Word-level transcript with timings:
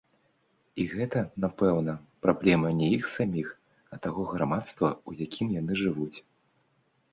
І 0.83 0.85
гэта, 0.93 1.19
напэўна, 1.43 1.93
праблема 2.27 2.73
не 2.79 2.89
іх 2.97 3.05
саміх, 3.13 3.53
а 3.93 4.01
таго 4.07 4.27
грамадства, 4.33 4.87
у 5.13 5.17
якім 5.25 5.55
яны 5.61 5.81
жывуць. 5.85 6.17